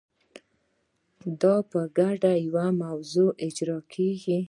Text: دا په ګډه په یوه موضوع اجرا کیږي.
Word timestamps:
دا 1.41 1.55
په 1.71 1.79
ګډه 1.97 2.31
په 2.35 2.41
یوه 2.45 2.65
موضوع 2.81 3.29
اجرا 3.45 3.77
کیږي. 3.93 4.37